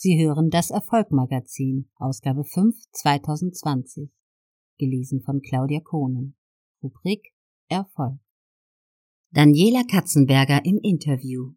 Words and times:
Sie 0.00 0.16
hören 0.24 0.48
das 0.48 0.70
Erfolgmagazin, 0.70 1.90
Ausgabe 1.96 2.44
5, 2.44 2.76
2020. 2.92 4.08
Gelesen 4.78 5.22
von 5.22 5.40
Claudia 5.40 5.80
Kohnen. 5.80 6.36
Rubrik 6.80 7.34
Erfolg. 7.66 8.20
Daniela 9.32 9.82
Katzenberger 9.90 10.64
im 10.64 10.78
Interview. 10.80 11.54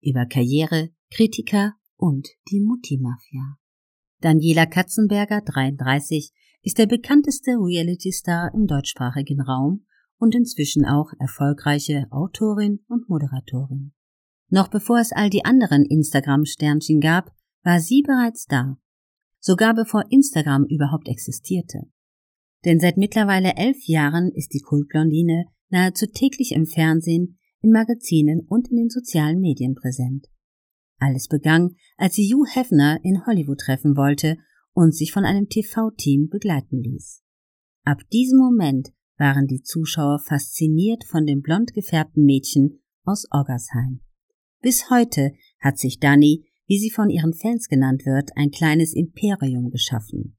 Über 0.00 0.26
Karriere, 0.26 0.90
Kritiker 1.12 1.74
und 1.94 2.26
die 2.50 2.58
Mutti-Mafia. 2.58 3.58
Daniela 4.18 4.66
Katzenberger, 4.66 5.42
33, 5.42 6.32
ist 6.62 6.78
der 6.78 6.86
bekannteste 6.86 7.52
Reality-Star 7.52 8.52
im 8.54 8.66
deutschsprachigen 8.66 9.40
Raum 9.40 9.86
und 10.18 10.34
inzwischen 10.34 10.84
auch 10.84 11.12
erfolgreiche 11.20 12.08
Autorin 12.10 12.80
und 12.88 13.08
Moderatorin. 13.08 13.92
Noch 14.48 14.66
bevor 14.66 14.98
es 14.98 15.12
all 15.12 15.30
die 15.30 15.44
anderen 15.44 15.84
Instagram-Sternchen 15.84 16.98
gab, 16.98 17.30
war 17.62 17.80
sie 17.80 18.02
bereits 18.02 18.46
da, 18.46 18.78
sogar 19.40 19.74
bevor 19.74 20.04
Instagram 20.10 20.64
überhaupt 20.64 21.08
existierte. 21.08 21.82
Denn 22.64 22.78
seit 22.78 22.96
mittlerweile 22.96 23.56
elf 23.56 23.86
Jahren 23.86 24.30
ist 24.32 24.52
die 24.52 24.60
Kultblondine 24.60 25.46
nahezu 25.68 26.06
täglich 26.06 26.52
im 26.52 26.66
Fernsehen, 26.66 27.38
in 27.60 27.70
Magazinen 27.70 28.40
und 28.40 28.68
in 28.68 28.76
den 28.76 28.90
sozialen 28.90 29.40
Medien 29.40 29.74
präsent. 29.74 30.26
Alles 30.98 31.28
begann, 31.28 31.76
als 31.96 32.14
sie 32.14 32.32
Hugh 32.32 32.46
Hefner 32.48 33.00
in 33.02 33.26
Hollywood 33.26 33.58
treffen 33.58 33.96
wollte 33.96 34.36
und 34.72 34.94
sich 34.94 35.12
von 35.12 35.24
einem 35.24 35.48
TV-Team 35.48 36.28
begleiten 36.28 36.80
ließ. 36.82 37.22
Ab 37.84 38.02
diesem 38.12 38.38
Moment 38.38 38.92
waren 39.16 39.46
die 39.46 39.62
Zuschauer 39.62 40.20
fasziniert 40.20 41.04
von 41.04 41.26
dem 41.26 41.42
blond 41.42 41.72
gefärbten 41.72 42.24
Mädchen 42.24 42.80
aus 43.04 43.26
Oggersheim. 43.32 44.00
Bis 44.60 44.90
heute 44.90 45.32
hat 45.58 45.78
sich 45.78 45.98
Dani 45.98 46.44
wie 46.66 46.78
sie 46.78 46.90
von 46.90 47.10
ihren 47.10 47.34
Fans 47.34 47.68
genannt 47.68 48.06
wird, 48.06 48.30
ein 48.36 48.50
kleines 48.50 48.94
Imperium 48.94 49.70
geschaffen. 49.70 50.36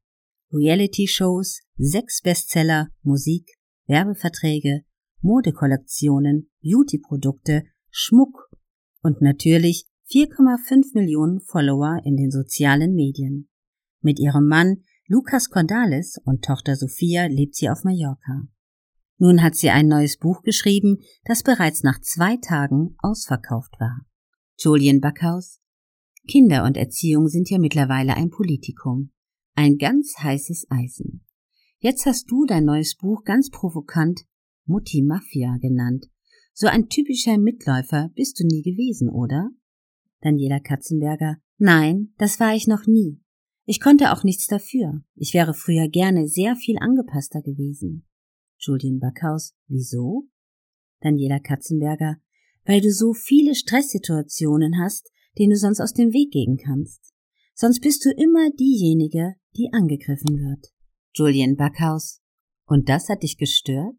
Reality-Shows, 0.52 1.62
sechs 1.78 2.22
Bestseller, 2.22 2.90
Musik, 3.02 3.50
Werbeverträge, 3.88 4.84
Modekollektionen, 5.22 6.50
Beauty-Produkte, 6.62 7.64
Schmuck 7.90 8.50
und 9.02 9.22
natürlich 9.22 9.86
4,5 10.12 10.94
Millionen 10.94 11.42
Follower 11.42 12.02
in 12.06 12.18
den 12.18 12.30
sozialen 12.30 12.94
Medien. 12.94 13.50
Mit 14.02 14.20
ihrem 14.20 14.48
Mann 14.48 14.84
Lucas 15.08 15.50
Cordalis 15.50 16.20
und 16.24 16.44
Tochter 16.46 16.76
Sophia 16.76 17.26
lebt 17.26 17.56
sie 17.56 17.70
auf 17.70 17.84
Mallorca. 17.84 18.48
Nun 19.18 19.42
hat 19.42 19.56
sie 19.56 19.70
ein 19.70 19.88
neues 19.88 20.18
Buch 20.18 20.42
geschrieben, 20.42 21.00
das 21.26 21.44
bereits 21.44 21.84
nach 21.84 22.00
zwei 22.02 22.38
Tagen 22.38 22.96
ausverkauft 23.00 23.74
war. 23.80 24.06
Julian 24.58 25.02
Backhaus, 25.02 25.60
Kinder 26.28 26.64
und 26.64 26.78
Erziehung 26.78 27.28
sind 27.28 27.50
ja 27.50 27.60
mittlerweile 27.60 28.16
ein 28.16 28.30
Politikum. 28.30 29.12
Ein 29.56 29.78
ganz 29.78 30.16
heißes 30.20 30.68
Eisen. 30.70 31.26
Jetzt 31.80 32.06
hast 32.06 32.32
du 32.32 32.46
dein 32.46 32.64
neues 32.64 32.96
Buch 32.96 33.24
ganz 33.24 33.50
provokant 33.50 34.22
Mutti 34.66 35.02
Mafia 35.02 35.58
genannt. 35.62 36.06
So 36.54 36.68
ein 36.68 36.88
typischer 36.88 37.38
Mitläufer 37.38 38.10
bist 38.16 38.40
du 38.40 38.46
nie 38.46 38.62
gewesen, 38.62 39.10
oder? 39.10 39.50
Daniela 40.22 40.60
Katzenberger. 40.60 41.38
Nein, 41.58 42.14
das 42.18 42.40
war 42.40 42.56
ich 42.56 42.68
noch 42.68 42.88
nie. 42.88 43.20
Ich 43.66 43.82
konnte 43.82 44.12
auch 44.12 44.24
nichts 44.24 44.48
dafür. 44.48 45.04
Ich 45.16 45.34
wäre 45.34 45.54
früher 45.54 45.88
gerne 45.90 46.28
sehr 46.28 46.56
viel 46.56 46.78
angepasster 46.80 47.42
gewesen. 47.42 48.06
Julian 48.58 49.00
Backhaus. 49.00 49.54
Wieso? 49.68 50.30
Daniela 51.02 51.40
Katzenberger. 51.40 52.18
Weil 52.66 52.80
du 52.80 52.92
so 52.92 53.14
viele 53.14 53.56
Stresssituationen 53.56 54.80
hast, 54.80 55.12
den 55.38 55.50
du 55.50 55.58
sonst 55.58 55.80
aus 55.80 55.94
dem 55.94 56.14
Weg 56.14 56.32
gehen 56.32 56.58
kannst. 56.58 57.14
Sonst 57.54 57.82
bist 57.82 58.04
du 58.06 58.12
immer 58.12 58.50
diejenige, 58.52 59.36
die 59.56 59.70
angegriffen 59.72 60.38
wird. 60.38 60.74
Julian 61.14 61.56
Backhaus. 61.56 62.22
Und 62.66 62.90
das 62.90 63.10
hat 63.10 63.24
dich 63.24 63.38
gestört? 63.38 63.98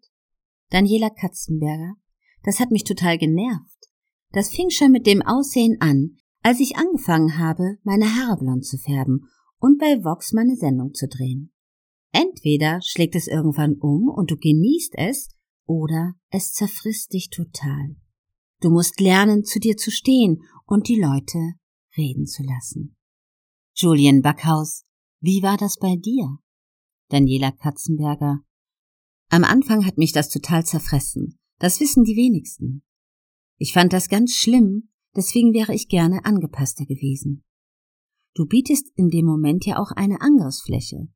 Daniela 0.70 1.10
Katzenberger. 1.10 1.94
Das 2.42 2.60
hat 2.60 2.70
mich 2.70 2.84
total 2.84 3.18
genervt. 3.18 3.90
Das 4.32 4.50
fing 4.50 4.70
schon 4.70 4.90
mit 4.90 5.06
dem 5.06 5.22
Aussehen 5.22 5.76
an, 5.80 6.16
als 6.42 6.60
ich 6.60 6.76
angefangen 6.76 7.38
habe, 7.38 7.78
meine 7.84 8.06
Haare 8.06 8.38
blond 8.38 8.66
zu 8.66 8.76
färben 8.76 9.28
und 9.58 9.78
bei 9.78 10.02
Vox 10.02 10.32
meine 10.32 10.56
Sendung 10.56 10.92
zu 10.92 11.08
drehen. 11.08 11.52
Entweder 12.12 12.80
schlägt 12.82 13.14
es 13.14 13.28
irgendwann 13.28 13.74
um 13.74 14.08
und 14.08 14.30
du 14.30 14.36
genießt 14.36 14.94
es, 14.96 15.28
oder 15.66 16.14
es 16.30 16.52
zerfrisst 16.52 17.12
dich 17.12 17.30
total. 17.30 17.96
Du 18.64 18.70
musst 18.70 18.98
lernen, 18.98 19.44
zu 19.44 19.60
dir 19.60 19.76
zu 19.76 19.90
stehen 19.90 20.42
und 20.64 20.88
die 20.88 20.98
Leute 20.98 21.52
reden 21.98 22.24
zu 22.24 22.42
lassen. 22.42 22.96
Julian 23.74 24.22
Backhaus, 24.22 24.86
wie 25.20 25.42
war 25.42 25.58
das 25.58 25.76
bei 25.78 25.96
dir? 25.96 26.38
Daniela 27.10 27.52
Katzenberger. 27.52 28.38
Am 29.28 29.44
Anfang 29.44 29.84
hat 29.84 29.98
mich 29.98 30.12
das 30.12 30.30
total 30.30 30.64
zerfressen. 30.64 31.38
Das 31.58 31.78
wissen 31.78 32.04
die 32.04 32.16
wenigsten. 32.16 32.82
Ich 33.58 33.74
fand 33.74 33.92
das 33.92 34.08
ganz 34.08 34.32
schlimm, 34.32 34.88
deswegen 35.14 35.52
wäre 35.52 35.74
ich 35.74 35.88
gerne 35.88 36.24
angepasster 36.24 36.86
gewesen. 36.86 37.44
Du 38.32 38.46
bietest 38.46 38.90
in 38.94 39.10
dem 39.10 39.26
Moment 39.26 39.66
ja 39.66 39.78
auch 39.78 39.90
eine 39.90 40.22
Angriffsfläche. 40.22 41.08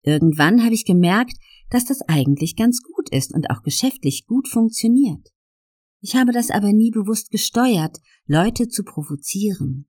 Irgendwann 0.00 0.64
habe 0.64 0.72
ich 0.72 0.86
gemerkt, 0.86 1.36
dass 1.68 1.84
das 1.84 2.00
eigentlich 2.08 2.56
ganz 2.56 2.80
gut 2.80 3.10
ist 3.10 3.34
und 3.34 3.50
auch 3.50 3.60
geschäftlich 3.60 4.24
gut 4.24 4.48
funktioniert. 4.48 5.35
Ich 6.00 6.14
habe 6.14 6.32
das 6.32 6.50
aber 6.50 6.72
nie 6.72 6.90
bewusst 6.90 7.30
gesteuert, 7.30 7.98
Leute 8.26 8.68
zu 8.68 8.84
provozieren. 8.84 9.88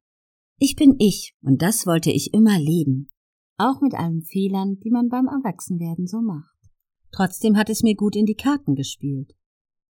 Ich 0.57 0.75
bin 0.75 0.95
ich, 0.99 1.35
und 1.41 1.61
das 1.61 1.85
wollte 1.85 2.11
ich 2.11 2.33
immer 2.33 2.57
leben, 2.57 3.09
auch 3.57 3.81
mit 3.81 3.93
allen 3.93 4.23
Fehlern, 4.23 4.79
die 4.79 4.89
man 4.89 5.09
beim 5.09 5.27
Erwachsenwerden 5.27 6.07
so 6.07 6.21
macht. 6.21 6.55
Trotzdem 7.11 7.57
hat 7.57 7.69
es 7.69 7.83
mir 7.83 7.95
gut 7.95 8.15
in 8.15 8.25
die 8.25 8.35
Karten 8.35 8.75
gespielt. 8.75 9.33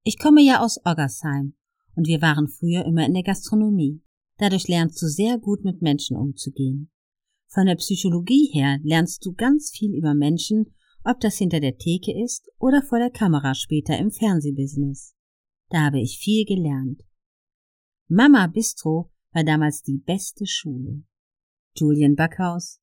Ich 0.04 0.18
komme 0.18 0.42
ja 0.42 0.62
aus 0.64 0.80
Oggersheim, 0.86 1.54
und 1.96 2.08
wir 2.08 2.22
waren 2.22 2.48
früher 2.48 2.86
immer 2.86 3.06
in 3.06 3.14
der 3.14 3.24
Gastronomie. 3.24 4.02
Dadurch 4.38 4.68
lernst 4.68 5.02
du 5.02 5.08
sehr 5.08 5.38
gut 5.38 5.66
mit 5.66 5.82
Menschen 5.82 6.16
umzugehen. 6.16 6.92
Von 7.48 7.66
der 7.66 7.76
Psychologie 7.76 8.50
her 8.54 8.78
lernst 8.84 9.26
du 9.26 9.34
ganz 9.34 9.72
viel 9.72 9.96
über 9.96 10.14
Menschen, 10.14 10.74
ob 11.04 11.20
das 11.22 11.38
hinter 11.38 11.60
der 11.60 11.78
Theke 11.78 12.14
ist 12.24 12.50
oder 12.60 12.82
vor 12.82 13.00
der 13.00 13.10
Kamera 13.10 13.56
später 13.56 13.98
im 13.98 14.12
Fernsehbusiness. 14.12 15.17
Da 15.70 15.82
habe 15.82 16.00
ich 16.00 16.18
viel 16.20 16.46
gelernt. 16.46 17.04
Mama 18.08 18.48
Bistro 18.48 19.12
war 19.34 19.44
damals 19.44 19.84
die 19.84 19.98
beste 19.98 20.46
Schule. 20.46 21.04
Julian 21.76 22.16
Backhaus. 22.16 22.80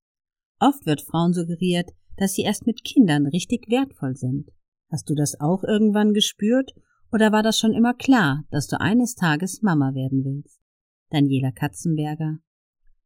Oft 0.59 0.85
wird 0.85 1.01
Frauen 1.01 1.33
suggeriert, 1.33 1.91
dass 2.17 2.33
sie 2.33 2.43
erst 2.43 2.65
mit 2.65 2.83
Kindern 2.83 3.25
richtig 3.25 3.69
wertvoll 3.69 4.15
sind. 4.15 4.51
Hast 4.91 5.09
du 5.09 5.15
das 5.15 5.39
auch 5.39 5.63
irgendwann 5.63 6.13
gespürt 6.13 6.73
oder 7.11 7.31
war 7.31 7.43
das 7.43 7.57
schon 7.57 7.73
immer 7.73 7.93
klar, 7.93 8.45
dass 8.51 8.67
du 8.67 8.79
eines 8.79 9.15
Tages 9.15 9.61
Mama 9.61 9.93
werden 9.95 10.23
willst? 10.23 10.61
Daniela 11.09 11.51
Katzenberger. 11.51 12.39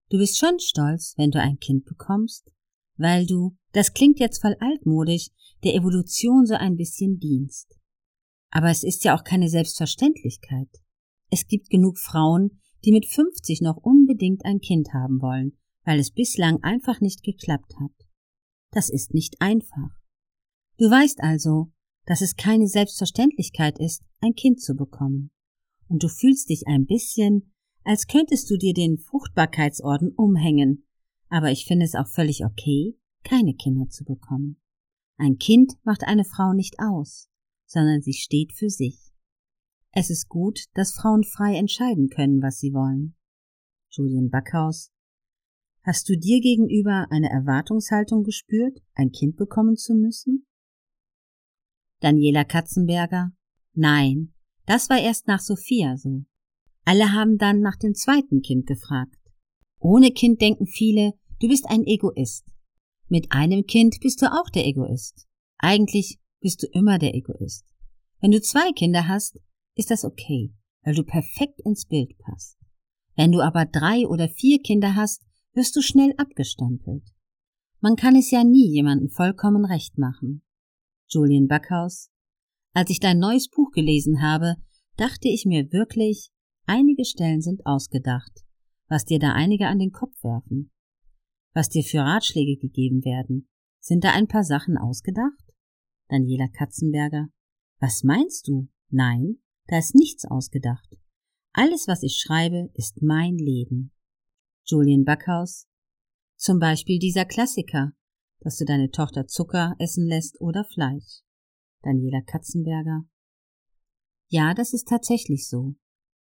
Du 0.10 0.18
bist 0.18 0.38
schon 0.38 0.60
stolz, 0.60 1.14
wenn 1.18 1.32
du 1.32 1.40
ein 1.40 1.60
Kind 1.60 1.86
bekommst, 1.86 2.52
weil 2.98 3.26
du, 3.26 3.56
das 3.72 3.94
klingt 3.94 4.20
jetzt 4.20 4.42
voll 4.42 4.56
altmodisch, 4.60 5.30
der 5.64 5.76
Evolution 5.76 6.46
so 6.46 6.56
ein 6.56 6.76
bisschen 6.76 7.20
dienst. 7.20 7.79
Aber 8.52 8.70
es 8.70 8.84
ist 8.84 9.04
ja 9.04 9.16
auch 9.16 9.24
keine 9.24 9.50
Selbstverständlichkeit. 9.50 10.70
Es 11.30 11.48
gibt 11.48 11.70
genug 11.70 12.00
Frauen, 12.00 12.62
die 12.84 12.92
mit 12.92 13.06
50 13.06 13.62
noch 13.62 13.78
unbedingt 13.78 14.46
ein 14.46 14.60
Kind 14.60 14.94
haben 14.94 15.22
wollen, 15.22 15.58
weil 15.84 16.00
es 16.00 16.12
bislang 16.12 16.64
einfach 16.64 17.02
nicht 17.02 17.24
geklappt 17.24 17.74
hat. 17.80 17.92
Das 18.72 18.90
ist 18.90 19.14
nicht 19.14 19.42
einfach. 19.42 19.90
Du 20.78 20.90
weißt 20.90 21.22
also, 21.22 21.72
dass 22.06 22.22
es 22.22 22.36
keine 22.36 22.68
Selbstverständlichkeit 22.68 23.80
ist, 23.80 24.04
ein 24.22 24.34
Kind 24.34 24.62
zu 24.62 24.76
bekommen. 24.76 25.32
Und 25.88 26.04
du 26.04 26.08
fühlst 26.08 26.50
dich 26.50 26.68
ein 26.68 26.86
bisschen, 26.86 27.54
als 27.84 28.08
könntest 28.08 28.50
du 28.50 28.58
dir 28.58 28.74
den 28.74 28.98
Fruchtbarkeitsorden 28.98 30.14
umhängen. 30.16 30.86
Aber 31.30 31.52
ich 31.52 31.66
finde 31.66 31.86
es 31.86 31.96
auch 31.96 32.08
völlig 32.08 32.46
okay, 32.46 32.98
keine 33.24 33.54
Kinder 33.54 33.90
zu 33.90 34.06
bekommen. 34.06 34.60
Ein 35.18 35.38
Kind 35.38 35.74
macht 35.84 36.04
eine 36.04 36.24
Frau 36.24 36.54
nicht 36.54 36.76
aus 36.80 37.29
sondern 37.70 38.02
sie 38.02 38.14
steht 38.14 38.52
für 38.54 38.70
sich. 38.70 38.98
Es 39.92 40.10
ist 40.10 40.28
gut, 40.28 40.66
dass 40.74 40.94
Frauen 40.94 41.24
frei 41.24 41.56
entscheiden 41.56 42.10
können, 42.10 42.42
was 42.42 42.60
sie 42.60 42.74
wollen. 42.74 43.16
Julian 43.92 44.30
Backhaus. 44.30 44.92
Hast 45.84 46.10
du 46.10 46.18
dir 46.18 46.42
gegenüber 46.42 47.08
eine 47.10 47.30
Erwartungshaltung 47.30 48.24
gespürt, 48.24 48.80
ein 48.94 49.12
Kind 49.12 49.38
bekommen 49.38 49.78
zu 49.78 49.94
müssen? 49.94 50.46
Daniela 52.00 52.44
Katzenberger. 52.44 53.32
Nein, 53.74 54.34
das 54.66 54.90
war 54.90 55.00
erst 55.00 55.28
nach 55.28 55.40
Sophia 55.40 55.96
so. 55.98 56.26
Alle 56.86 57.14
haben 57.14 57.38
dann 57.38 57.62
nach 57.62 57.78
dem 57.78 57.94
zweiten 57.94 58.42
Kind 58.42 58.66
gefragt. 58.68 59.18
Ohne 59.80 60.12
Kind 60.12 60.42
denken 60.42 60.66
viele, 60.66 61.14
du 61.40 61.48
bist 61.48 61.66
ein 61.68 61.86
Egoist. 61.86 62.46
Mit 63.08 63.32
einem 63.32 63.66
Kind 63.66 64.00
bist 64.02 64.22
du 64.22 64.32
auch 64.32 64.50
der 64.50 64.66
Egoist. 64.66 65.28
Eigentlich 65.58 66.20
bist 66.42 66.64
du 66.64 66.68
immer 66.72 67.00
der 67.00 67.16
Egoist. 67.16 67.66
Wenn 68.22 68.32
du 68.32 68.42
zwei 68.42 68.72
Kinder 68.72 69.08
hast, 69.08 69.40
ist 69.76 69.92
das 69.92 70.04
okay, 70.04 70.54
weil 70.84 70.96
du 70.96 71.04
perfekt 71.04 71.60
ins 71.62 71.86
Bild 71.86 72.18
passt. 72.20 72.58
Wenn 73.16 73.32
du 73.32 73.42
aber 73.42 73.66
drei 73.66 74.08
oder 74.08 74.30
vier 74.30 74.62
Kinder 74.62 74.96
hast, 74.96 75.26
wirst 75.54 75.76
du 75.76 75.82
schnell 75.82 76.14
abgestempelt. 76.18 77.04
Man 77.82 77.96
kann 77.96 78.16
es 78.16 78.32
ja 78.32 78.44
nie 78.44 78.70
jemandem 78.70 79.10
vollkommen 79.10 79.66
recht 79.66 79.98
machen. 79.98 80.44
Julian 81.08 81.48
Backhaus. 81.48 82.10
Als 82.74 82.90
ich 82.90 83.00
dein 83.00 83.20
neues 83.20 83.50
Buch 83.50 83.72
gelesen 83.72 84.22
habe, 84.22 84.56
dachte 84.96 85.28
ich 85.28 85.46
mir 85.46 85.72
wirklich, 85.72 86.30
einige 86.66 87.06
Stellen 87.06 87.42
sind 87.42 87.66
ausgedacht, 87.66 88.32
was 88.88 89.06
dir 89.06 89.20
da 89.20 89.34
einige 89.34 89.68
an 89.68 89.80
den 89.80 89.92
Kopf 89.92 90.24
werfen. 90.24 90.72
Was 91.54 91.70
dir 91.70 91.84
für 91.84 92.00
Ratschläge 92.00 92.58
gegeben 92.58 93.04
werden, 93.04 93.50
sind 93.80 94.04
da 94.04 94.12
ein 94.12 94.28
paar 94.28 94.44
Sachen 94.44 94.78
ausgedacht? 94.78 95.49
Daniela 96.10 96.48
Katzenberger. 96.48 97.30
Was 97.80 98.04
meinst 98.04 98.48
du? 98.48 98.68
Nein, 98.90 99.38
da 99.68 99.78
ist 99.78 99.96
nichts 99.96 100.26
ausgedacht. 100.26 100.98
Alles, 101.54 101.88
was 101.88 102.04
ich 102.04 102.20
schreibe, 102.20 102.70
ist 102.74 103.02
mein 103.02 103.38
Leben. 103.38 103.92
Julian 104.66 105.06
Backhaus. 105.06 105.68
Zum 106.36 106.60
Beispiel 106.60 107.00
dieser 107.00 107.26
Klassiker, 107.26 107.94
dass 108.40 108.58
du 108.58 108.66
deine 108.66 108.92
Tochter 108.92 109.28
Zucker 109.28 109.76
essen 109.80 110.08
lässt 110.08 110.40
oder 110.42 110.64
Fleisch. 110.64 111.22
Daniela 111.82 112.22
Katzenberger. 112.22 113.06
Ja, 114.28 114.54
das 114.54 114.74
ist 114.74 114.88
tatsächlich 114.88 115.48
so. 115.48 115.76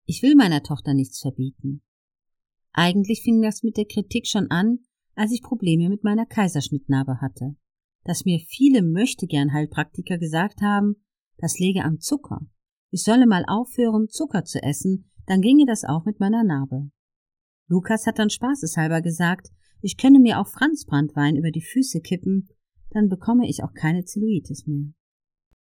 Ich 0.05 0.21
will 0.21 0.35
meiner 0.35 0.63
Tochter 0.63 0.93
nichts 0.93 1.19
verbieten. 1.19 1.81
Eigentlich 2.71 3.21
fing 3.21 3.41
das 3.41 3.63
mit 3.63 3.75
der 3.75 3.85
Kritik 3.85 4.27
schon 4.27 4.49
an, 4.49 4.79
als 5.15 5.31
ich 5.31 5.41
Probleme 5.41 5.89
mit 5.89 6.03
meiner 6.03 6.25
Kaiserschnittnarbe 6.25 7.21
hatte, 7.21 7.55
dass 8.07 8.23
mir 8.23 8.39
viele 8.39 8.81
möchtegern 8.81 9.51
Heilpraktiker 9.51 10.17
gesagt 10.17 10.61
haben, 10.61 10.95
das 11.37 11.59
lege 11.59 11.83
am 11.83 11.99
Zucker. 11.99 12.39
Ich 12.89 13.03
solle 13.03 13.27
mal 13.27 13.43
aufhören, 13.47 14.07
Zucker 14.07 14.45
zu 14.45 14.63
essen, 14.63 15.11
dann 15.25 15.41
ginge 15.41 15.65
das 15.65 15.83
auch 15.83 16.05
mit 16.05 16.21
meiner 16.21 16.43
Narbe. 16.43 16.89
Lukas 17.67 18.07
hat 18.07 18.17
dann 18.17 18.29
spaßeshalber 18.29 19.01
gesagt, 19.01 19.49
ich 19.81 19.97
könne 19.97 20.19
mir 20.19 20.39
auch 20.39 20.47
Franzbranntwein 20.47 21.35
über 21.35 21.51
die 21.51 21.61
Füße 21.61 21.99
kippen, 21.99 22.47
dann 22.91 23.09
bekomme 23.09 23.47
ich 23.47 23.61
auch 23.61 23.73
keine 23.73 24.05
Zellulitis 24.05 24.65
mehr. 24.65 24.93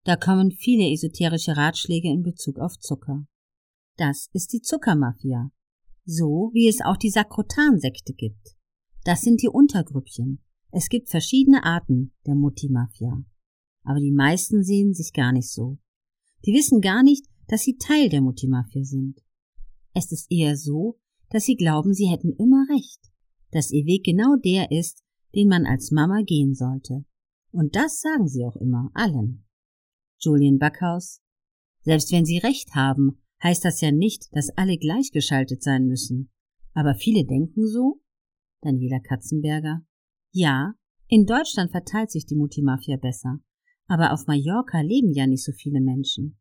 Da 0.03 0.15
kommen 0.15 0.51
viele 0.51 0.89
esoterische 0.91 1.57
Ratschläge 1.57 2.07
in 2.07 2.21
Bezug 2.21 2.59
auf 2.59 2.77
Zucker. 2.77 3.25
Das 3.97 4.29
ist 4.33 4.53
die 4.53 4.61
Zuckermafia. 4.61 5.51
So 6.05 6.51
wie 6.53 6.69
es 6.69 6.81
auch 6.81 6.97
die 6.97 7.09
Sakrotansekte 7.09 8.13
gibt. 8.13 8.55
Das 9.05 9.21
sind 9.21 9.41
die 9.41 9.49
Untergrüppchen. 9.49 10.43
Es 10.71 10.89
gibt 10.89 11.09
verschiedene 11.09 11.63
Arten 11.63 12.13
der 12.25 12.35
Mutti-Mafia. 12.35 13.23
Aber 13.83 13.99
die 13.99 14.11
meisten 14.11 14.63
sehen 14.63 14.93
sich 14.93 15.13
gar 15.13 15.31
nicht 15.31 15.49
so. 15.49 15.77
Die 16.45 16.53
wissen 16.53 16.81
gar 16.81 17.03
nicht, 17.03 17.25
dass 17.47 17.61
sie 17.61 17.77
Teil 17.77 18.09
der 18.09 18.21
Mutti-Mafia 18.21 18.83
sind. 18.83 19.21
Es 19.93 20.11
ist 20.11 20.29
eher 20.29 20.57
so, 20.57 20.99
dass 21.29 21.45
sie 21.45 21.55
glauben, 21.55 21.93
sie 21.93 22.07
hätten 22.07 22.33
immer 22.33 22.65
recht, 22.69 22.99
dass 23.51 23.71
ihr 23.71 23.85
Weg 23.85 24.03
genau 24.03 24.35
der 24.35 24.71
ist, 24.71 25.03
den 25.33 25.47
man 25.47 25.65
als 25.65 25.91
Mama 25.91 26.21
gehen 26.25 26.53
sollte. 26.53 27.05
Und 27.51 27.75
das 27.75 28.01
sagen 28.01 28.27
sie 28.27 28.45
auch 28.45 28.55
immer 28.57 28.91
allen. 28.93 29.45
Julian 30.19 30.57
Backhaus. 30.57 31.21
Selbst 31.81 32.11
wenn 32.11 32.25
sie 32.25 32.39
recht 32.39 32.75
haben, 32.75 33.21
heißt 33.41 33.63
das 33.63 33.81
ja 33.81 33.91
nicht, 33.91 34.27
dass 34.35 34.49
alle 34.57 34.77
gleichgeschaltet 34.77 35.63
sein 35.63 35.85
müssen. 35.85 36.29
Aber 36.73 36.95
viele 36.95 37.25
denken 37.25 37.67
so? 37.67 38.01
Daniela 38.61 38.99
Katzenberger. 38.99 39.85
Ja, 40.31 40.73
in 41.07 41.25
Deutschland 41.25 41.71
verteilt 41.71 42.11
sich 42.11 42.25
die 42.25 42.35
Mutti-Mafia 42.35 42.97
besser. 42.97 43.39
Aber 43.87 44.11
auf 44.11 44.27
Mallorca 44.27 44.81
leben 44.81 45.11
ja 45.13 45.25
nicht 45.25 45.43
so 45.43 45.53
viele 45.53 45.79
Menschen. 45.79 46.39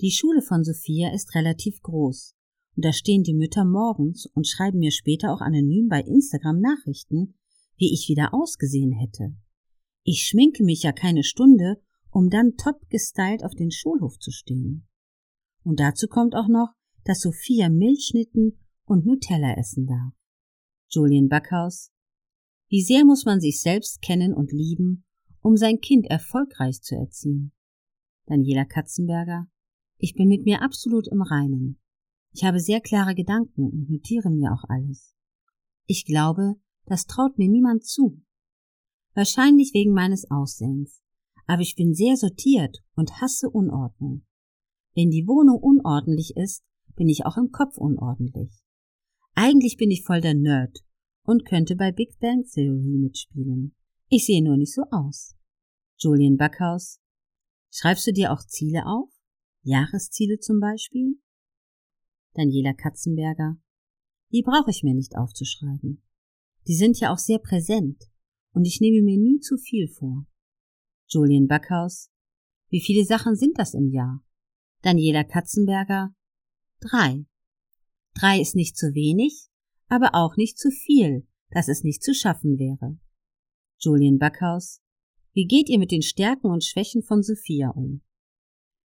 Die 0.00 0.10
Schule 0.10 0.42
von 0.42 0.62
Sophia 0.62 1.12
ist 1.14 1.34
relativ 1.34 1.80
groß. 1.80 2.34
Und 2.76 2.84
da 2.84 2.92
stehen 2.92 3.22
die 3.22 3.32
Mütter 3.32 3.64
morgens 3.64 4.26
und 4.34 4.46
schreiben 4.46 4.78
mir 4.78 4.92
später 4.92 5.32
auch 5.32 5.40
anonym 5.40 5.88
bei 5.88 6.02
Instagram 6.02 6.60
Nachrichten, 6.60 7.34
wie 7.78 7.94
ich 7.94 8.08
wieder 8.08 8.34
ausgesehen 8.34 8.92
hätte. 8.92 9.34
Ich 10.02 10.26
schminke 10.26 10.62
mich 10.62 10.82
ja 10.82 10.92
keine 10.92 11.24
Stunde, 11.24 11.80
um 12.10 12.28
dann 12.28 12.56
top 12.56 12.88
gestylt 12.90 13.42
auf 13.42 13.54
den 13.54 13.70
Schulhof 13.70 14.18
zu 14.18 14.30
stehen. 14.30 14.86
Und 15.64 15.80
dazu 15.80 16.06
kommt 16.06 16.34
auch 16.34 16.48
noch, 16.48 16.74
dass 17.04 17.22
Sophia 17.22 17.70
Milchschnitten 17.70 18.58
und 18.84 19.06
Nutella 19.06 19.54
essen 19.56 19.86
darf. 19.86 20.12
Julian 20.90 21.28
Backhaus. 21.28 21.90
Wie 22.68 22.82
sehr 22.82 23.04
muss 23.04 23.24
man 23.24 23.40
sich 23.40 23.60
selbst 23.60 24.02
kennen 24.02 24.34
und 24.34 24.50
lieben, 24.50 25.04
um 25.40 25.56
sein 25.56 25.80
Kind 25.80 26.06
erfolgreich 26.06 26.82
zu 26.82 26.96
erziehen? 26.96 27.52
Daniela 28.26 28.64
Katzenberger. 28.64 29.46
Ich 29.98 30.14
bin 30.14 30.28
mit 30.28 30.44
mir 30.44 30.62
absolut 30.62 31.06
im 31.06 31.22
Reinen. 31.22 31.78
Ich 32.32 32.42
habe 32.42 32.58
sehr 32.58 32.80
klare 32.80 33.14
Gedanken 33.14 33.64
und 33.64 33.88
notiere 33.88 34.30
mir 34.30 34.52
auch 34.52 34.64
alles. 34.68 35.14
Ich 35.86 36.04
glaube, 36.04 36.56
das 36.86 37.06
traut 37.06 37.38
mir 37.38 37.48
niemand 37.48 37.84
zu. 37.84 38.20
Wahrscheinlich 39.14 39.72
wegen 39.72 39.92
meines 39.92 40.28
Aussehens. 40.28 41.00
Aber 41.46 41.62
ich 41.62 41.76
bin 41.76 41.94
sehr 41.94 42.16
sortiert 42.16 42.82
und 42.96 43.20
hasse 43.20 43.48
Unordnung. 43.48 44.26
Wenn 44.96 45.10
die 45.10 45.28
Wohnung 45.28 45.62
unordentlich 45.62 46.36
ist, 46.36 46.64
bin 46.96 47.08
ich 47.08 47.24
auch 47.24 47.36
im 47.36 47.52
Kopf 47.52 47.78
unordentlich. 47.78 48.50
Eigentlich 49.34 49.76
bin 49.76 49.92
ich 49.92 50.02
voll 50.02 50.20
der 50.20 50.34
Nerd 50.34 50.85
und 51.26 51.44
könnte 51.44 51.76
bei 51.76 51.92
Big 51.92 52.18
Bang 52.20 52.44
Theory 52.44 52.96
mitspielen. 52.98 53.74
Ich 54.08 54.26
sehe 54.26 54.42
nur 54.42 54.56
nicht 54.56 54.72
so 54.72 54.82
aus. 54.90 55.34
Julian 55.98 56.36
Backhaus. 56.36 57.00
Schreibst 57.70 58.06
du 58.06 58.12
dir 58.12 58.32
auch 58.32 58.46
Ziele 58.46 58.86
auf? 58.86 59.10
Jahresziele 59.62 60.38
zum 60.38 60.60
Beispiel? 60.60 61.18
Daniela 62.34 62.72
Katzenberger. 62.72 63.56
Die 64.32 64.42
brauche 64.42 64.70
ich 64.70 64.82
mir 64.82 64.94
nicht 64.94 65.16
aufzuschreiben. 65.16 66.02
Die 66.68 66.74
sind 66.74 66.98
ja 67.00 67.12
auch 67.12 67.18
sehr 67.18 67.38
präsent 67.38 68.04
und 68.52 68.64
ich 68.64 68.80
nehme 68.80 69.02
mir 69.02 69.18
nie 69.18 69.40
zu 69.40 69.56
viel 69.56 69.88
vor. 69.88 70.26
Julian 71.08 71.46
Backhaus. 71.46 72.10
Wie 72.68 72.80
viele 72.80 73.04
Sachen 73.04 73.36
sind 73.36 73.58
das 73.58 73.74
im 73.74 73.90
Jahr? 73.90 74.24
Daniela 74.82 75.24
Katzenberger. 75.24 76.14
Drei. 76.80 77.26
Drei 78.14 78.40
ist 78.40 78.54
nicht 78.54 78.76
zu 78.76 78.94
wenig, 78.94 79.48
aber 79.88 80.14
auch 80.14 80.36
nicht 80.36 80.58
zu 80.58 80.70
viel, 80.70 81.26
dass 81.50 81.68
es 81.68 81.84
nicht 81.84 82.02
zu 82.02 82.14
schaffen 82.14 82.58
wäre. 82.58 82.98
Julian 83.78 84.18
Backhaus. 84.18 84.80
Wie 85.32 85.46
geht 85.46 85.68
ihr 85.68 85.78
mit 85.78 85.90
den 85.90 86.02
Stärken 86.02 86.48
und 86.48 86.64
Schwächen 86.64 87.02
von 87.02 87.22
Sophia 87.22 87.70
um? 87.70 88.02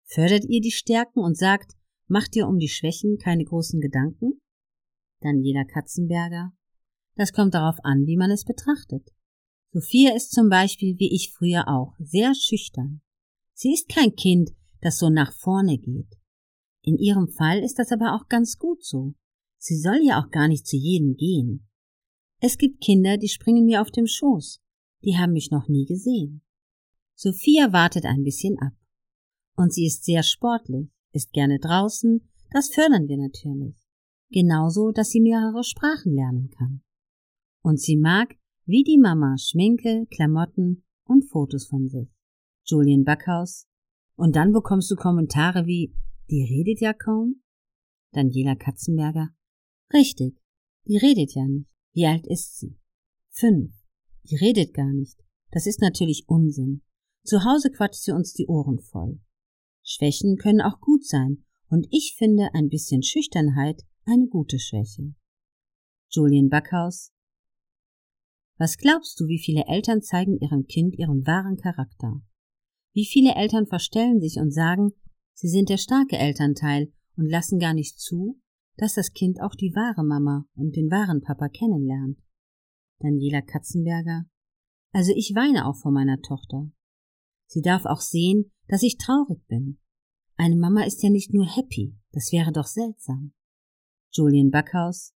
Fördert 0.06 0.46
ihr 0.46 0.62
die 0.62 0.72
Stärken 0.72 1.20
und 1.20 1.38
sagt, 1.38 1.76
Macht 2.12 2.34
dir 2.34 2.48
um 2.48 2.58
die 2.58 2.70
Schwächen 2.70 3.20
keine 3.20 3.46
großen 3.46 3.80
Gedanken? 3.80 4.42
Daniela 5.22 5.64
Katzenberger. 5.64 6.54
Das 7.16 7.34
kommt 7.34 7.54
darauf 7.54 7.78
an, 7.84 8.08
wie 8.08 8.18
man 8.18 8.32
es 8.32 8.46
betrachtet. 8.46 9.08
Sophia 9.72 10.16
ist 10.16 10.32
zum 10.32 10.50
Beispiel, 10.50 10.98
wie 10.98 11.14
ich 11.14 11.32
früher 11.32 11.68
auch, 11.68 11.94
sehr 12.00 12.34
schüchtern. 12.34 13.02
Sie 13.54 13.74
ist 13.74 13.90
kein 13.90 14.16
Kind, 14.16 14.50
das 14.82 14.98
so 14.98 15.12
nach 15.12 15.32
vorne 15.34 15.78
geht. 15.78 16.18
In 16.82 16.98
ihrem 16.98 17.28
Fall 17.28 17.60
ist 17.60 17.78
das 17.78 17.92
aber 17.92 18.16
auch 18.16 18.28
ganz 18.28 18.58
gut 18.58 18.84
so. 18.84 19.14
Sie 19.60 19.78
soll 19.78 20.00
ja 20.04 20.20
auch 20.20 20.32
gar 20.32 20.48
nicht 20.48 20.66
zu 20.66 20.76
jedem 20.76 21.16
gehen. 21.16 21.70
Es 22.40 22.58
gibt 22.58 22.82
Kinder, 22.82 23.18
die 23.18 23.30
springen 23.30 23.66
mir 23.66 23.82
auf 23.82 23.92
dem 23.92 24.08
Schoß. 24.08 24.62
Die 25.04 25.18
haben 25.18 25.34
mich 25.34 25.52
noch 25.52 25.68
nie 25.68 25.86
gesehen. 25.86 26.42
Sophia 27.14 27.72
wartet 27.72 28.06
ein 28.06 28.24
bisschen 28.24 28.58
ab. 28.60 28.74
Und 29.56 29.74
sie 29.74 29.86
ist 29.86 30.06
sehr 30.06 30.24
sportlich 30.24 30.90
ist 31.12 31.34
gerne 31.34 31.60
draußen, 31.60 32.22
das 32.52 32.70
fördern 32.70 33.08
wir 33.08 33.18
natürlich. 33.18 33.76
Genauso, 34.32 34.92
dass 34.92 35.10
sie 35.10 35.22
mehrere 35.22 35.64
Sprachen 35.64 36.14
lernen 36.14 36.50
kann. 36.52 36.82
Und 37.62 37.80
sie 37.80 37.98
mag, 37.98 38.36
wie 38.66 38.84
die 38.84 39.00
Mama, 39.00 39.36
Schminke, 39.38 40.06
Klamotten 40.12 40.84
und 41.06 41.26
Fotos 41.26 41.68
von 41.68 41.88
sich. 41.88 42.10
Julian 42.66 43.04
Backhaus. 43.04 43.68
Und 44.16 44.36
dann 44.36 44.52
bekommst 44.52 44.92
du 44.92 44.96
Kommentare 44.96 45.66
wie, 45.66 45.96
die 46.30 46.44
redet 46.44 46.82
ja 46.82 46.94
kaum? 46.94 47.42
Daniela 48.12 48.56
Katzenberger. 48.56 49.30
Richtig, 49.94 50.40
die 50.88 50.98
redet 50.98 51.34
ja 51.34 51.46
nicht. 51.46 51.70
Wie 51.94 52.06
alt 52.06 52.28
ist 52.28 52.60
sie? 52.60 52.78
Fünf. 53.30 53.74
Die 54.24 54.36
redet 54.36 54.74
gar 54.74 54.92
nicht. 54.92 55.18
Das 55.52 55.66
ist 55.66 55.82
natürlich 55.82 56.26
Unsinn. 56.28 56.84
Zu 57.24 57.44
Hause 57.44 57.72
quatscht 57.72 58.04
sie 58.04 58.12
uns 58.12 58.34
die 58.34 58.48
Ohren 58.48 58.80
voll. 58.80 59.20
Schwächen 59.84 60.38
können 60.38 60.62
auch 60.62 60.80
gut 60.80 61.06
sein, 61.06 61.44
und 61.70 61.88
ich 61.92 62.16
finde 62.18 62.54
ein 62.54 62.70
bisschen 62.70 63.04
Schüchternheit 63.04 63.84
eine 64.06 64.28
gute 64.28 64.60
Schwäche. 64.60 65.14
Julian 66.10 66.50
Backhaus 66.50 67.12
Was 68.58 68.78
glaubst 68.78 69.20
du, 69.20 69.28
wie 69.28 69.40
viele 69.40 69.66
Eltern 69.68 70.02
zeigen 70.02 70.40
ihrem 70.40 70.66
Kind 70.66 70.98
ihren 70.98 71.26
wahren 71.26 71.58
Charakter? 71.58 72.22
Wie 72.94 73.06
viele 73.06 73.36
Eltern 73.36 73.68
verstellen 73.68 74.20
sich 74.20 74.38
und 74.38 74.52
sagen, 74.52 74.94
sie 75.34 75.50
sind 75.50 75.70
der 75.70 75.78
starke 75.78 76.18
Elternteil 76.18 76.92
und 77.16 77.30
lassen 77.30 77.60
gar 77.60 77.74
nicht 77.74 78.00
zu, 78.00 78.40
dass 78.80 78.94
das 78.94 79.12
Kind 79.12 79.42
auch 79.42 79.56
die 79.56 79.74
wahre 79.76 80.06
Mama 80.06 80.46
und 80.56 80.76
den 80.76 80.90
wahren 80.90 81.22
Papa 81.22 81.50
kennenlernt? 81.50 82.18
Daniela 83.00 83.42
Katzenberger 83.42 84.26
Also 84.92 85.12
ich 85.16 85.34
weine 85.36 85.68
auch 85.68 85.76
vor 85.76 85.92
meiner 85.92 86.22
Tochter. 86.22 86.72
Sie 87.46 87.62
darf 87.62 87.86
auch 87.86 88.00
sehen, 88.00 88.52
dass 88.68 88.84
ich 88.84 88.98
traurig 88.98 89.46
bin. 89.48 89.80
Eine 90.38 90.56
Mama 90.56 90.84
ist 90.84 91.04
ja 91.04 91.10
nicht 91.10 91.34
nur 91.34 91.46
happy, 91.46 91.98
das 92.14 92.32
wäre 92.32 92.54
doch 92.54 92.68
seltsam. 92.68 93.34
Julian 94.12 94.50
Backhaus. 94.50 95.14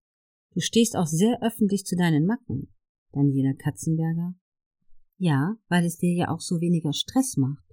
Du 0.53 0.59
stehst 0.59 0.97
auch 0.97 1.05
sehr 1.05 1.41
öffentlich 1.41 1.85
zu 1.85 1.95
deinen 1.95 2.25
Macken. 2.25 2.73
Daniela 3.11 3.53
Katzenberger. 3.53 4.33
Ja, 5.17 5.55
weil 5.67 5.85
es 5.85 5.97
dir 5.97 6.13
ja 6.13 6.29
auch 6.29 6.41
so 6.41 6.59
weniger 6.61 6.93
Stress 6.93 7.37
macht. 7.37 7.63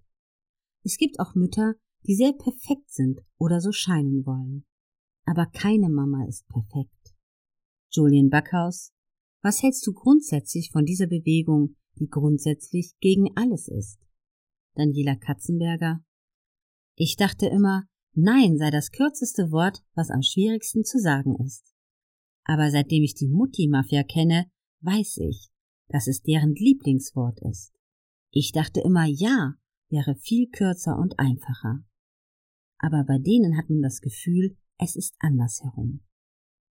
Es 0.84 0.98
gibt 0.98 1.18
auch 1.18 1.34
Mütter, 1.34 1.74
die 2.06 2.14
sehr 2.14 2.34
perfekt 2.34 2.90
sind 2.90 3.20
oder 3.38 3.60
so 3.60 3.72
scheinen 3.72 4.26
wollen. 4.26 4.67
Aber 5.28 5.44
keine 5.44 5.90
Mama 5.90 6.24
ist 6.26 6.48
perfekt. 6.48 7.14
Julian 7.90 8.30
Backhaus. 8.30 8.94
Was 9.42 9.62
hältst 9.62 9.86
du 9.86 9.92
grundsätzlich 9.92 10.70
von 10.72 10.86
dieser 10.86 11.06
Bewegung, 11.06 11.76
die 11.96 12.08
grundsätzlich 12.08 12.94
gegen 13.00 13.36
alles 13.36 13.68
ist? 13.68 14.00
Daniela 14.74 15.16
Katzenberger. 15.16 16.02
Ich 16.94 17.16
dachte 17.16 17.44
immer, 17.46 17.84
Nein 18.14 18.56
sei 18.56 18.70
das 18.70 18.90
kürzeste 18.90 19.52
Wort, 19.52 19.84
was 19.94 20.08
am 20.08 20.22
schwierigsten 20.22 20.84
zu 20.84 20.98
sagen 20.98 21.36
ist. 21.44 21.74
Aber 22.44 22.70
seitdem 22.70 23.02
ich 23.02 23.14
die 23.14 23.28
Mutti-Mafia 23.28 24.04
kenne, 24.04 24.50
weiß 24.80 25.18
ich, 25.18 25.50
dass 25.88 26.06
es 26.06 26.22
deren 26.22 26.54
Lieblingswort 26.54 27.38
ist. 27.42 27.74
Ich 28.30 28.52
dachte 28.52 28.80
immer, 28.80 29.04
ja, 29.04 29.56
wäre 29.90 30.14
viel 30.14 30.48
kürzer 30.48 30.98
und 30.98 31.18
einfacher. 31.18 31.84
Aber 32.78 33.04
bei 33.04 33.18
denen 33.18 33.58
hat 33.58 33.68
man 33.68 33.82
das 33.82 34.00
Gefühl, 34.00 34.56
es 34.78 34.96
ist 34.96 35.14
andersherum. 35.18 36.00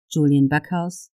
Julian 0.09 0.49
Backhaus, 0.49 1.11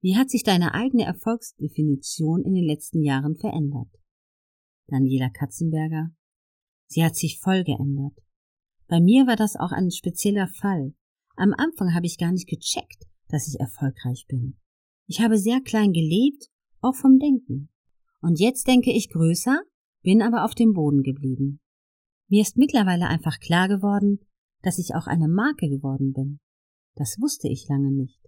wie 0.00 0.16
hat 0.16 0.30
sich 0.30 0.42
deine 0.42 0.74
eigene 0.74 1.04
Erfolgsdefinition 1.04 2.42
in 2.44 2.54
den 2.54 2.64
letzten 2.64 3.02
Jahren 3.02 3.36
verändert? 3.36 3.88
Daniela 4.88 5.30
Katzenberger, 5.30 6.10
sie 6.86 7.04
hat 7.04 7.14
sich 7.14 7.38
voll 7.38 7.62
geändert. 7.62 8.18
Bei 8.88 9.00
mir 9.00 9.26
war 9.26 9.36
das 9.36 9.56
auch 9.56 9.72
ein 9.72 9.90
spezieller 9.90 10.48
Fall. 10.48 10.94
Am 11.36 11.54
Anfang 11.56 11.94
habe 11.94 12.06
ich 12.06 12.18
gar 12.18 12.32
nicht 12.32 12.48
gecheckt, 12.48 13.04
dass 13.28 13.46
ich 13.46 13.60
erfolgreich 13.60 14.26
bin. 14.28 14.58
Ich 15.06 15.20
habe 15.20 15.38
sehr 15.38 15.60
klein 15.60 15.92
gelebt, 15.92 16.48
auch 16.80 16.94
vom 16.94 17.18
Denken. 17.18 17.70
Und 18.20 18.40
jetzt 18.40 18.66
denke 18.66 18.92
ich 18.92 19.10
größer, 19.10 19.62
bin 20.02 20.20
aber 20.20 20.44
auf 20.44 20.54
dem 20.54 20.72
Boden 20.72 21.02
geblieben. 21.02 21.60
Mir 22.28 22.42
ist 22.42 22.56
mittlerweile 22.56 23.08
einfach 23.08 23.38
klar 23.40 23.68
geworden, 23.68 24.20
dass 24.62 24.78
ich 24.78 24.94
auch 24.94 25.06
eine 25.06 25.28
Marke 25.28 25.68
geworden 25.68 26.12
bin. 26.12 26.40
Das 26.94 27.18
wusste 27.20 27.48
ich 27.48 27.68
lange 27.68 27.92
nicht. 27.92 28.20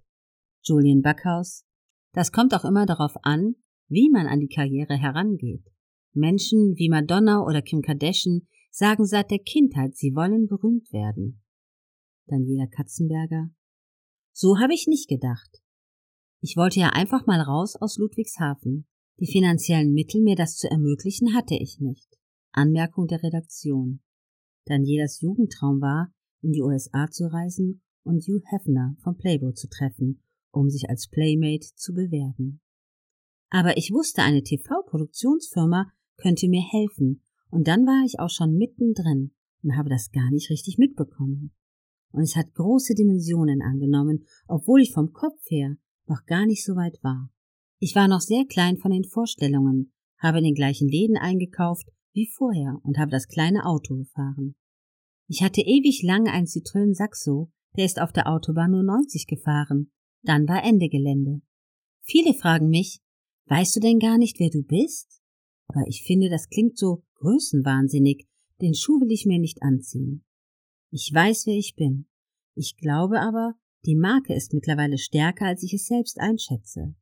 Julian 0.63 1.03
Backhaus. 1.03 1.65
Das 2.13 2.33
kommt 2.33 2.55
auch 2.55 2.65
immer 2.65 2.87
darauf 2.87 3.13
an, 3.23 3.55
wie 3.89 4.11
man 4.11 4.27
an 4.27 4.41
die 4.41 4.49
Karriere 4.49 4.97
herangeht. 4.97 5.65
Menschen 6.13 6.75
wie 6.77 6.89
Madonna 6.89 7.43
oder 7.45 7.61
Kim 7.61 7.83
Kardashian 7.83 8.47
sagen 8.71 9.05
seit 9.05 9.31
der 9.31 9.41
Kindheit, 9.41 9.97
sie 9.97 10.15
wollen 10.15 10.47
berühmt 10.47 10.93
werden. 10.93 11.43
Daniela 12.27 12.67
Katzenberger. 12.67 13.51
So 14.33 14.59
habe 14.59 14.75
ich 14.75 14.87
nicht 14.87 15.09
gedacht. 15.09 15.63
Ich 16.41 16.57
wollte 16.57 16.81
ja 16.81 16.91
einfach 16.91 17.27
mal 17.27 17.41
raus 17.41 17.77
aus 17.77 17.99
Ludwigshafen. 17.99 18.87
Die 19.21 19.31
finanziellen 19.31 19.93
Mittel, 19.93 20.23
mir 20.23 20.35
das 20.35 20.57
zu 20.57 20.69
ermöglichen, 20.69 21.35
hatte 21.35 21.55
ich 21.55 21.79
nicht. 21.81 22.09
Anmerkung 22.53 23.07
der 23.07 23.23
Redaktion. 23.23 24.01
Danielas 24.67 25.21
Jugendtraum 25.21 25.81
war, 25.81 26.13
in 26.45 26.53
die 26.53 26.63
USA 26.63 27.11
zu 27.11 27.33
reisen 27.33 27.83
und 28.05 28.23
Hugh 28.23 28.43
Hefner 28.51 28.97
vom 29.03 29.17
Playboy 29.17 29.55
zu 29.55 29.69
treffen, 29.69 30.23
um 30.51 30.71
sich 30.71 30.89
als 30.89 31.09
Playmate 31.09 31.67
zu 31.75 31.95
bewerben. 31.95 32.61
Aber 33.51 33.77
ich 33.77 33.93
wusste, 33.93 34.23
eine 34.23 34.43
TV-Produktionsfirma 34.43 35.91
könnte 36.17 36.49
mir 36.49 36.63
helfen, 36.63 37.23
und 37.51 37.69
dann 37.69 37.87
war 37.87 38.05
ich 38.05 38.19
auch 38.19 38.31
schon 38.31 38.57
mittendrin 38.57 39.33
und 39.63 39.77
habe 39.77 39.89
das 39.89 40.11
gar 40.11 40.31
nicht 40.31 40.51
richtig 40.51 40.77
mitbekommen. 40.77 41.53
Und 42.11 42.23
es 42.23 42.35
hat 42.37 42.53
große 42.55 42.95
Dimensionen 42.95 43.63
angenommen, 43.63 44.25
obwohl 44.49 44.81
ich 44.81 44.93
vom 44.93 45.13
Kopf 45.13 45.41
her 45.49 45.77
noch 46.07 46.25
gar 46.27 46.47
nicht 46.47 46.65
so 46.65 46.75
weit 46.75 46.99
war. 47.03 47.31
Ich 47.79 47.95
war 47.95 48.09
noch 48.09 48.21
sehr 48.21 48.45
klein 48.45 48.77
von 48.77 48.91
den 48.91 49.05
Vorstellungen, 49.05 49.93
habe 50.19 50.39
in 50.39 50.45
den 50.45 50.55
gleichen 50.55 50.89
Läden 50.89 51.17
eingekauft 51.17 51.89
wie 52.13 52.27
vorher 52.27 52.81
und 52.83 52.99
habe 52.99 53.11
das 53.11 53.29
kleine 53.29 53.67
Auto 53.67 53.97
gefahren. 53.97 54.55
Ich 55.27 55.43
hatte 55.43 55.63
ewig 55.63 56.03
lang 56.03 56.29
ein 56.29 56.45
Citroën 56.45 56.95
Saxo, 56.95 57.51
der 57.77 57.87
ist 57.87 58.01
auf 58.01 58.13
der 58.13 58.29
Autobahn 58.29 58.73
nur 58.73 58.83
90 58.83 59.27
gefahren. 59.27 59.91
Dann 60.23 60.47
war 60.49 60.65
Ende 60.65 60.89
Gelände. 60.89 61.41
Viele 62.03 62.35
fragen 62.35 62.69
mich, 62.69 63.01
weißt 63.47 63.77
du 63.77 63.81
denn 63.81 63.99
gar 63.99 64.19
nicht, 64.19 64.39
wer 64.39 64.51
du 64.51 64.63
bist? 64.63 65.23
Aber 65.67 65.87
ich 65.89 66.03
finde, 66.03 66.29
das 66.29 66.49
klingt 66.49 66.79
so 66.79 67.05
größenwahnsinnig, 67.17 68.27
den 68.61 68.75
Schuh 68.75 69.01
will 69.01 69.11
ich 69.11 69.27
mir 69.27 69.39
nicht 69.39 69.63
anziehen. 69.63 70.25
Ich 70.91 71.11
weiß, 71.13 71.47
wer 71.47 71.57
ich 71.57 71.75
bin. 71.75 72.07
Ich 72.55 72.77
glaube 72.77 73.21
aber, 73.21 73.55
die 73.87 73.97
Marke 73.97 74.35
ist 74.35 74.53
mittlerweile 74.53 74.99
stärker, 74.99 75.47
als 75.47 75.63
ich 75.63 75.75
es 75.75 75.87
selbst 75.87 76.19
einschätze. 76.21 76.95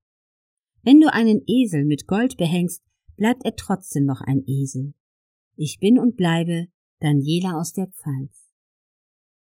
Wenn 0.82 1.00
du 1.00 1.12
einen 1.12 1.42
Esel 1.46 1.84
mit 1.84 2.06
Gold 2.06 2.36
behängst, 2.36 2.82
bleibt 3.16 3.44
er 3.44 3.54
trotzdem 3.54 4.04
noch 4.04 4.20
ein 4.20 4.42
Esel. 4.46 4.94
Ich 5.56 5.78
bin 5.78 5.98
und 5.98 6.16
bleibe 6.16 6.68
Daniela 7.02 7.58
aus 7.58 7.72
der 7.72 7.88
Pfalz. 7.88 8.41